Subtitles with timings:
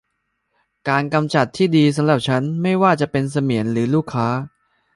[0.89, 4.27] การกำจัดที่ดีสำหรับฉัน ไม่ว่าจะเป็นเสมียนหรือลูกค้า